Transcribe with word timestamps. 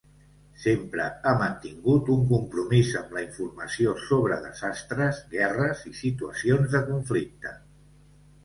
Sempre 0.61 1.03
ha 1.27 1.33
mantingut 1.41 2.09
un 2.13 2.23
compromís 2.31 2.89
amb 3.01 3.13
la 3.17 3.23
informació 3.25 3.93
sobre 4.07 4.41
desastres, 4.47 5.21
guerres 5.35 5.85
i 5.93 5.95
situacions 6.01 6.75
de 6.79 6.83
conflicte. 6.89 7.55